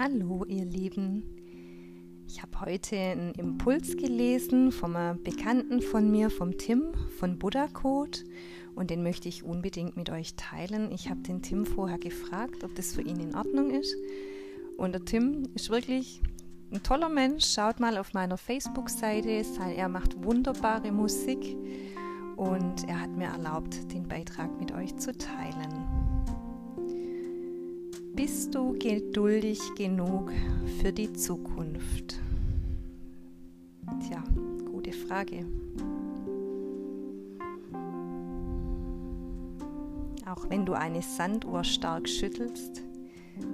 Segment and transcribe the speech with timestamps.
[0.00, 1.24] Hallo ihr Lieben.
[2.28, 4.94] Ich habe heute einen Impuls gelesen vom
[5.24, 8.20] Bekannten von mir, vom Tim von Buddha Code
[8.76, 10.92] und den möchte ich unbedingt mit euch teilen.
[10.92, 13.92] Ich habe den Tim vorher gefragt, ob das für ihn in Ordnung ist.
[14.76, 16.22] Und der Tim ist wirklich
[16.70, 17.46] ein toller Mensch.
[17.46, 19.42] Schaut mal auf meiner Facebook-Seite.
[19.74, 21.56] Er macht wunderbare Musik
[22.36, 25.87] und er hat mir erlaubt, den Beitrag mit euch zu teilen.
[28.18, 30.32] Bist du geduldig genug
[30.80, 32.18] für die Zukunft?
[34.00, 34.24] Tja,
[34.72, 35.46] gute Frage.
[40.26, 42.82] Auch wenn du eine Sanduhr stark schüttelst,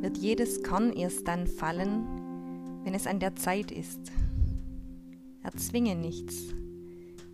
[0.00, 2.02] wird jedes Korn erst dann fallen,
[2.82, 4.10] wenn es an der Zeit ist.
[5.44, 6.52] Erzwinge nichts.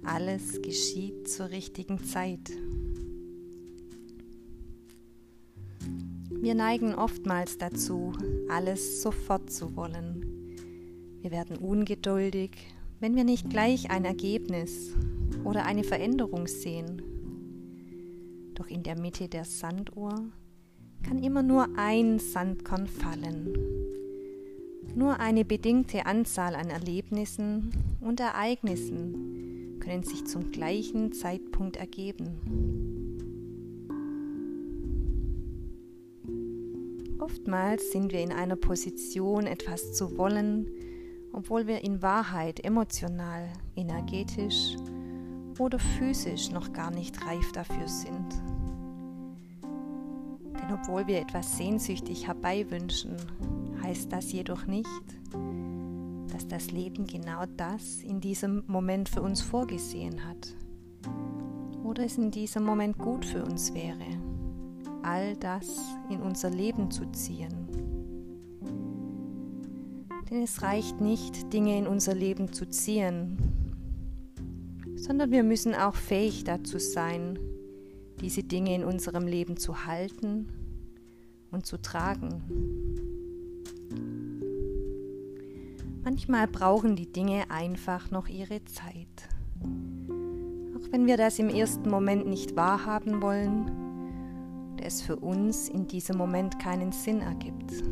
[0.05, 2.51] Alles geschieht zur richtigen Zeit.
[6.45, 8.13] Wir neigen oftmals dazu,
[8.51, 10.53] alles sofort zu wollen.
[11.23, 12.51] Wir werden ungeduldig,
[13.01, 14.93] wenn wir nicht gleich ein Ergebnis
[15.43, 17.01] oder eine Veränderung sehen.
[18.53, 20.13] Doch in der Mitte der Sanduhr
[21.03, 23.57] kann immer nur ein Sandkorn fallen.
[24.95, 27.71] Nur eine bedingte Anzahl an Erlebnissen
[28.03, 33.04] und Ereignissen können sich zum gleichen Zeitpunkt ergeben.
[37.25, 40.71] Oftmals sind wir in einer Position, etwas zu wollen,
[41.33, 44.77] obwohl wir in Wahrheit emotional, energetisch
[45.59, 48.43] oder physisch noch gar nicht reif dafür sind.
[49.63, 53.17] Denn obwohl wir etwas sehnsüchtig herbeiwünschen,
[53.83, 54.87] heißt das jedoch nicht,
[56.31, 60.55] dass das Leben genau das in diesem Moment für uns vorgesehen hat
[61.85, 64.24] oder es in diesem Moment gut für uns wäre
[65.05, 65.79] all das
[66.11, 67.69] in unser Leben zu ziehen.
[70.31, 73.37] Denn es reicht nicht, Dinge in unser Leben zu ziehen,
[74.97, 77.39] sondern wir müssen auch fähig dazu sein,
[78.21, 80.49] diese Dinge in unserem Leben zu halten
[81.51, 82.43] und zu tragen.
[86.03, 89.29] Manchmal brauchen die Dinge einfach noch ihre Zeit.
[89.61, 93.84] Auch wenn wir das im ersten Moment nicht wahrhaben wollen,
[94.81, 97.83] es für uns in diesem Moment keinen Sinn ergibt.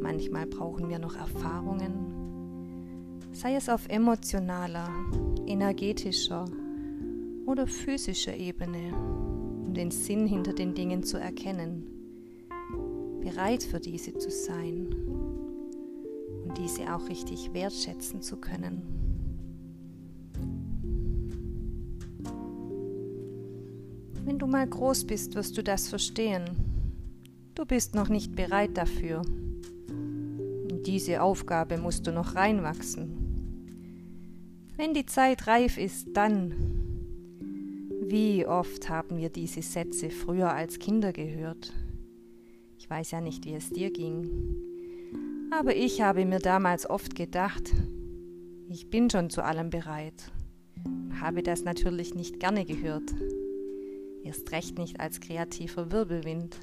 [0.00, 1.92] Manchmal brauchen wir noch Erfahrungen,
[3.32, 4.88] sei es auf emotionaler,
[5.46, 6.46] energetischer
[7.46, 8.92] oder physischer Ebene,
[9.66, 11.86] um den Sinn hinter den Dingen zu erkennen,
[13.20, 14.88] bereit für diese zu sein
[16.44, 18.99] und diese auch richtig wertschätzen zu können.
[24.30, 26.44] Wenn du mal groß bist, wirst du das verstehen.
[27.56, 29.22] Du bist noch nicht bereit dafür.
[30.68, 33.72] In diese Aufgabe musst du noch reinwachsen.
[34.76, 36.54] Wenn die Zeit reif ist, dann.
[38.06, 41.72] Wie oft haben wir diese Sätze früher als Kinder gehört?
[42.78, 44.30] Ich weiß ja nicht, wie es dir ging.
[45.50, 47.72] Aber ich habe mir damals oft gedacht,
[48.68, 50.30] ich bin schon zu allem bereit.
[51.20, 53.12] Habe das natürlich nicht gerne gehört
[54.24, 56.58] erst recht nicht als kreativer Wirbelwind.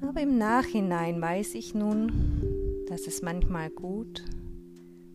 [0.00, 4.24] Aber im Nachhinein weiß ich nun, dass es manchmal gut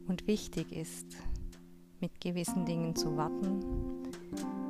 [0.08, 1.06] und wichtig ist,
[2.00, 3.60] mit gewissen Dingen zu warten,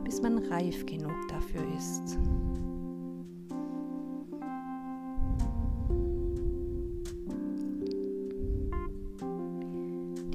[0.03, 2.17] bis man reif genug dafür ist.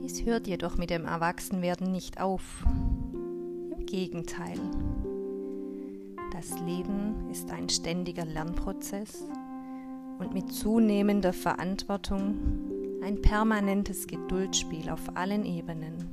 [0.03, 2.65] Dies hört jedoch mit dem Erwachsenwerden nicht auf.
[3.77, 4.59] Im Gegenteil.
[6.49, 9.25] Das Leben ist ein ständiger Lernprozess
[10.21, 12.37] und mit zunehmender Verantwortung
[13.03, 16.09] ein permanentes Geduldsspiel auf allen Ebenen.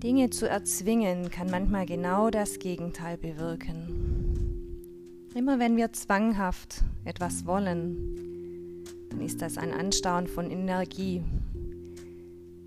[0.00, 5.26] Dinge zu erzwingen kann manchmal genau das Gegenteil bewirken.
[5.34, 11.20] Immer wenn wir zwanghaft etwas wollen, dann ist das ein Anstauen von Energie,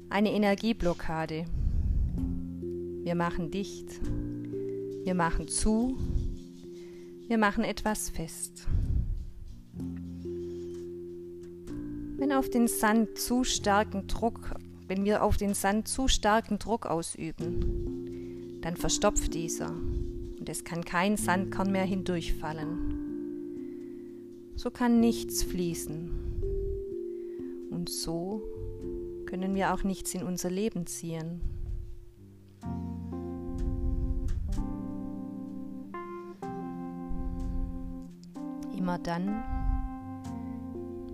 [0.09, 1.45] eine Energieblockade.
[3.03, 4.01] Wir machen dicht,
[5.07, 5.97] wir machen zu,
[7.29, 8.67] wir machen etwas fest.
[12.17, 14.55] Wenn auf den Sand zu starken Druck,
[14.89, 20.83] wenn wir auf den Sand zu starken Druck ausüben, dann verstopft dieser und es kann
[20.83, 22.97] kein Sandkorn mehr hindurchfallen.
[24.57, 26.11] So kann nichts fließen.
[27.71, 28.41] Und so
[29.25, 31.39] können wir auch nichts in unser Leben ziehen.
[38.87, 39.43] Immer dann,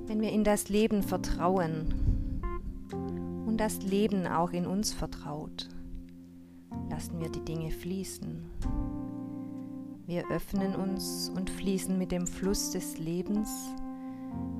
[0.05, 1.91] Wenn wir in das Leben vertrauen
[3.47, 5.69] und das Leben auch in uns vertraut,
[6.91, 8.45] lassen wir die Dinge fließen.
[10.05, 13.49] Wir öffnen uns und fließen mit dem Fluss des Lebens,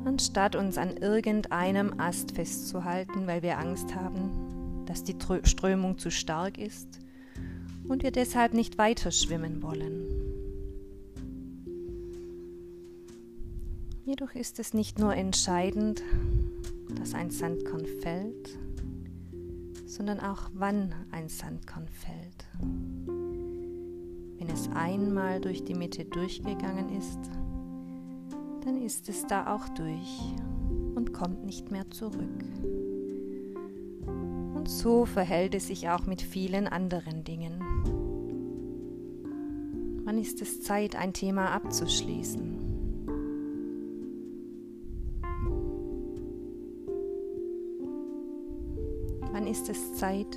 [0.05, 6.57] anstatt uns an irgendeinem Ast festzuhalten, weil wir Angst haben, dass die Strömung zu stark
[6.57, 6.99] ist
[7.87, 10.12] und wir deshalb nicht weiter schwimmen wollen.
[14.05, 16.03] Jedoch ist es nicht nur entscheidend,
[16.99, 18.59] dass ein Sandkorn fällt,
[19.85, 22.45] sondern auch wann ein Sandkorn fällt.
[24.37, 27.17] Wenn es einmal durch die Mitte durchgegangen ist,
[28.65, 30.19] dann ist es da auch durch
[30.95, 32.43] und kommt nicht mehr zurück.
[34.05, 37.61] Und so verhält es sich auch mit vielen anderen Dingen.
[40.03, 42.62] Wann ist es Zeit, ein Thema abzuschließen?
[49.53, 50.35] Ist es Zeit,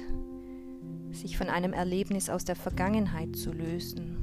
[1.11, 4.15] sich von einem Erlebnis aus der Vergangenheit zu lösen?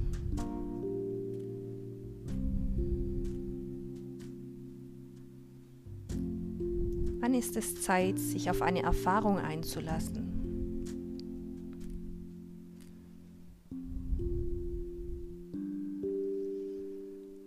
[7.19, 10.29] Wann ist es Zeit, sich auf eine Erfahrung einzulassen?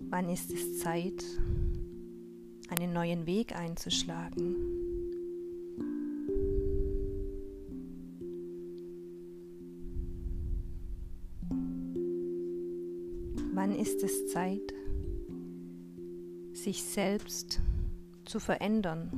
[0.01, 1.25] Wann ist es Zeit,
[2.71, 4.76] einen neuen Weg einzuschlagen?
[13.69, 14.73] Wann ist es Zeit,
[16.53, 17.61] sich selbst
[18.25, 19.11] zu verändern?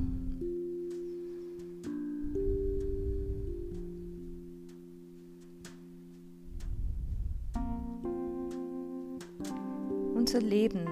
[10.15, 10.87] Unser Leben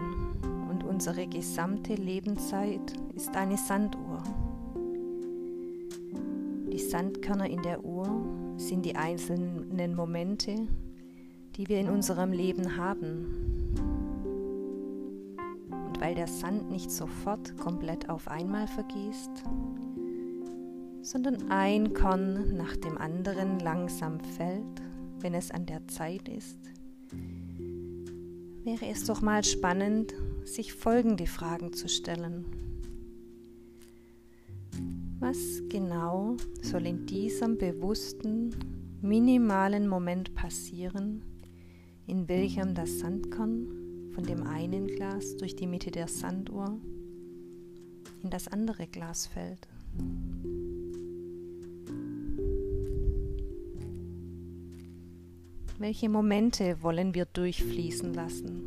[0.69, 4.21] und unsere gesamte Lebenszeit ist eine Sanduhr.
[6.71, 8.07] Die Sandkörner in der Uhr
[8.57, 10.67] sind die einzelnen Momente,
[11.57, 13.25] die wir in unserem Leben haben.
[15.69, 19.43] Und weil der Sand nicht sofort komplett auf einmal vergießt,
[21.01, 24.81] sondern ein Korn nach dem anderen langsam fällt,
[25.19, 26.59] wenn es an der Zeit ist,
[28.63, 30.13] wäre es doch mal spannend,
[30.43, 32.45] sich folgende Fragen zu stellen.
[35.19, 38.55] Was genau soll in diesem bewussten,
[39.01, 41.23] minimalen Moment passieren,
[42.07, 43.67] in welchem das Sandkorn
[44.13, 46.79] von dem einen Glas durch die Mitte der Sanduhr
[48.23, 49.67] in das andere Glas fällt?
[55.79, 58.61] Welche Momente wollen wir durchfließen lassen?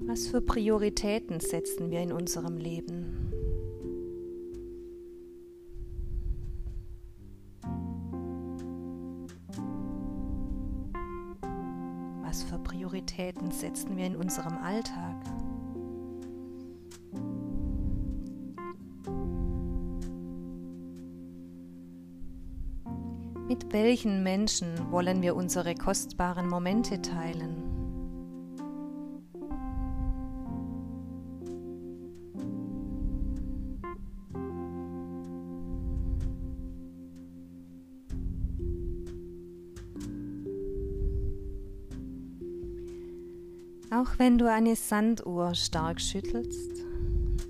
[0.00, 3.37] Was für Prioritäten setzen wir in unserem Leben?
[12.98, 15.14] Prioritäten setzen wir in unserem Alltag?
[23.46, 27.67] Mit welchen Menschen wollen wir unsere kostbaren Momente teilen?
[43.90, 46.84] Auch wenn du eine Sanduhr stark schüttelst,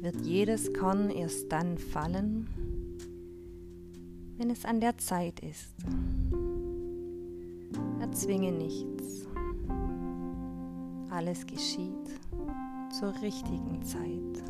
[0.01, 2.47] wird jedes Korn erst dann fallen,
[4.37, 5.75] wenn es an der Zeit ist.
[8.01, 9.27] Erzwinge nichts.
[11.11, 12.21] Alles geschieht
[12.97, 14.45] zur richtigen Zeit.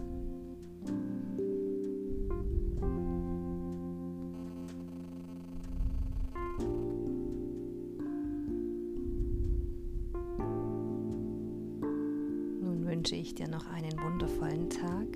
[13.10, 15.06] Wünsche ich dir noch einen wundervollen Tag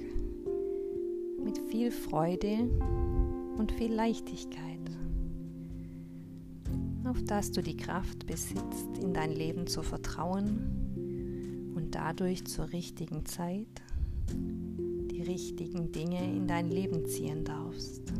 [1.44, 2.70] mit viel Freude
[3.58, 4.80] und viel Leichtigkeit,
[7.04, 13.26] auf dass du die Kraft besitzt, in dein Leben zu vertrauen und dadurch zur richtigen
[13.26, 13.82] Zeit
[14.30, 18.10] die richtigen Dinge in dein Leben ziehen darfst.